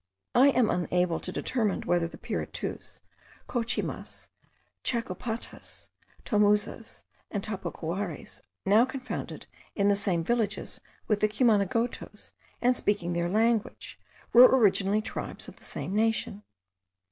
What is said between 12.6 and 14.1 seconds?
and speaking their language,